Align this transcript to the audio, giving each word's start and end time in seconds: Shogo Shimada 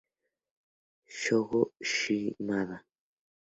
Shogo 1.19 1.61
Shimada 1.93 2.77